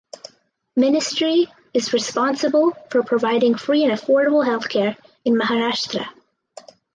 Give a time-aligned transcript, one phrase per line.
[0.75, 1.45] Ministry
[1.75, 6.07] is responsible for providing free and affordable healthcare in Maharashtra.